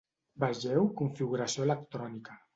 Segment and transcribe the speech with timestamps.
[0.43, 2.43] Vegeu configuració electrònica.